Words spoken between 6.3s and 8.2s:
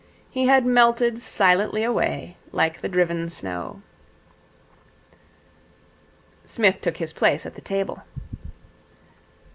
Psmith took his place at the table.